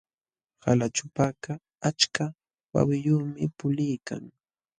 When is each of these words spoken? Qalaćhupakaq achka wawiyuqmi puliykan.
Qalaćhupakaq 0.63 1.43
achka 1.89 2.25
wawiyuqmi 2.73 3.43
puliykan. 3.57 4.23